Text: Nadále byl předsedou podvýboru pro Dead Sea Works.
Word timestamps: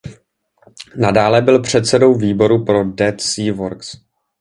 Nadále 0.95 1.41
byl 1.41 1.61
předsedou 1.61 2.13
podvýboru 2.13 2.65
pro 2.65 2.91
Dead 2.91 3.21
Sea 3.21 3.53
Works. 3.53 3.97